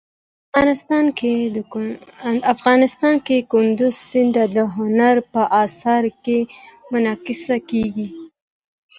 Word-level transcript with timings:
افغانستان 2.53 3.15
کې 3.27 3.37
کندز 3.51 3.93
سیند 4.09 4.35
د 4.55 4.57
هنر 4.75 5.15
په 5.33 5.41
اثار 5.63 6.03
کې 6.23 6.39
منعکس 6.91 7.43
کېږي. 7.69 8.07